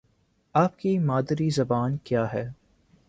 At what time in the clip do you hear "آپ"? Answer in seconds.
0.55-0.79